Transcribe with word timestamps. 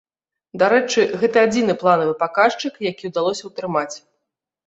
Дарэчы, 0.61 1.01
гэта 1.23 1.37
адзіны 1.47 1.75
планавы 1.83 2.13
паказчык, 2.23 2.73
які 2.91 3.03
ўдалося 3.11 3.43
ўтрымаць. 3.51 3.95